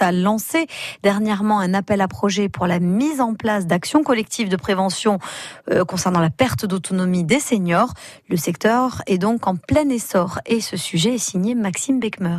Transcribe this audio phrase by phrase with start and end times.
[0.00, 0.66] a lancé
[1.02, 5.18] dernièrement un appel à projet pour la mise en place d'actions collectives de prévention
[5.70, 7.92] euh, concernant la perte d'autonomie des seniors.
[8.28, 12.38] Le secteur est donc en plein essor et ce sujet est signé Maxime Beckmer.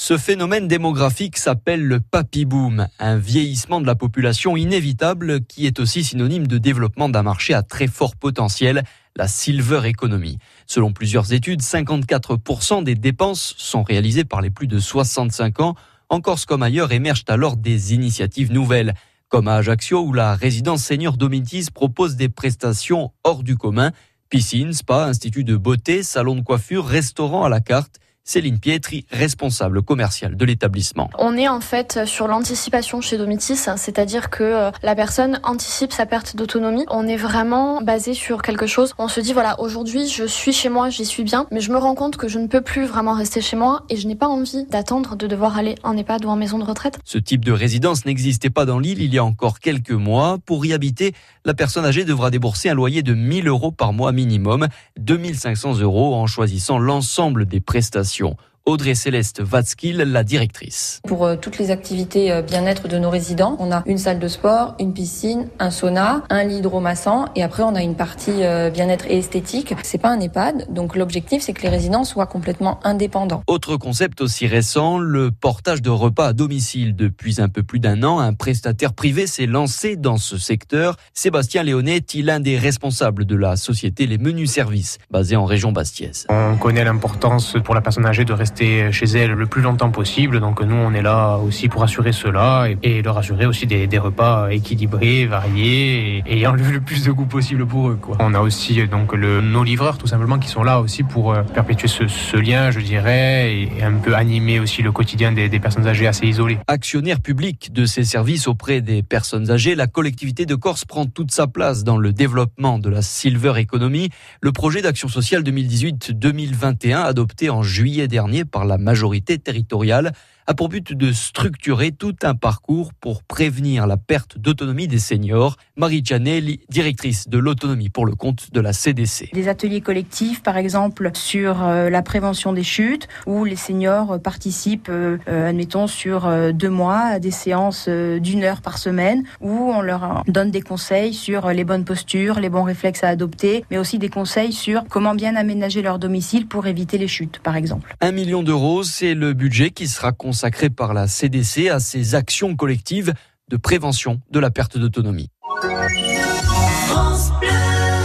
[0.00, 5.80] Ce phénomène démographique s'appelle le papy boom, un vieillissement de la population inévitable qui est
[5.80, 8.84] aussi synonyme de développement d'un marché à très fort potentiel,
[9.16, 10.38] la silver economy.
[10.68, 15.74] Selon plusieurs études, 54% des dépenses sont réalisées par les plus de 65 ans.
[16.10, 18.94] En Corse comme ailleurs émergent alors des initiatives nouvelles,
[19.28, 23.92] comme à Ajaccio où la résidence senior Domitis propose des prestations hors du commun,
[24.30, 29.80] piscine, spa, institut de beauté, salon de coiffure, restaurant à la carte Céline Pietri, responsable
[29.80, 31.08] commerciale de l'établissement.
[31.18, 36.04] On est en fait sur l'anticipation chez Domitis, c'est-à-dire que euh, la personne anticipe sa
[36.04, 36.84] perte d'autonomie.
[36.90, 38.92] On est vraiment basé sur quelque chose.
[38.98, 41.78] On se dit voilà, aujourd'hui je suis chez moi, j'y suis bien, mais je me
[41.78, 44.28] rends compte que je ne peux plus vraiment rester chez moi et je n'ai pas
[44.28, 46.98] envie d'attendre de devoir aller en EHPAD ou en maison de retraite.
[47.06, 50.36] Ce type de résidence n'existait pas dans l'île il y a encore quelques mois.
[50.44, 51.14] Pour y habiter,
[51.46, 56.14] la personne âgée devra débourser un loyer de 1000 euros par mois minimum, 2500 euros
[56.14, 61.00] en choisissant l'ensemble des prestations conditions Audrey Céleste Vatskil, la directrice.
[61.08, 64.28] Pour euh, toutes les activités euh, bien-être de nos résidents, on a une salle de
[64.28, 68.68] sport, une piscine, un sauna, un lit hydromassant et après on a une partie euh,
[68.68, 69.74] bien-être et esthétique.
[69.82, 73.42] C'est pas un EHPAD, donc l'objectif c'est que les résidents soient complètement indépendants.
[73.46, 76.94] Autre concept aussi récent, le portage de repas à domicile.
[76.94, 80.96] Depuis un peu plus d'un an, un prestataire privé s'est lancé dans ce secteur.
[81.14, 85.72] Sébastien Léonet est l'un des responsables de la société Les Menus Services, basée en région
[85.72, 86.26] bastiaise?
[86.28, 88.57] On connaît l'importance pour la personne âgée de rester
[88.92, 90.40] chez elle le plus longtemps possible.
[90.40, 94.48] Donc nous, on est là aussi pour assurer cela et, leur assurer aussi des, repas
[94.50, 97.98] équilibrés, variés et ayant le, plus de goût possible pour eux.
[98.00, 98.16] Quoi.
[98.20, 101.42] On a aussi donc le, nos livreurs tout simplement qui sont là aussi pour euh,
[101.42, 105.86] perpétuer ce, lien, je dirais, et, un peu animer aussi le quotidien des, des personnes
[105.86, 106.58] âgées assez isolées.
[106.66, 111.32] Actionnaire public de ces services auprès des personnes âgées, la collectivité de Corse prend toute
[111.32, 114.10] sa place dans le développement de la Silver Economy.
[114.40, 120.12] Le projet d'action sociale 2018-2021 adopté en juillet dernier par la majorité territoriale
[120.48, 125.58] a pour but de structurer tout un parcours pour prévenir la perte d'autonomie des seniors.
[125.76, 129.28] Marie Gianelli, directrice de l'autonomie pour le compte de la CDC.
[129.34, 134.88] Des ateliers collectifs, par exemple, sur euh, la prévention des chutes, où les seniors participent,
[134.88, 139.82] euh, euh, admettons, sur deux mois à des séances d'une heure par semaine, où on
[139.82, 143.98] leur donne des conseils sur les bonnes postures, les bons réflexes à adopter, mais aussi
[143.98, 147.94] des conseils sur comment bien aménager leur domicile pour éviter les chutes, par exemple.
[148.00, 152.14] Un million d'euros, c'est le budget qui sera consacré consacré par la CDC à ses
[152.14, 153.12] actions collectives
[153.50, 155.30] de prévention de la perte d'autonomie.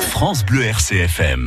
[0.00, 1.44] France Bleu RCFM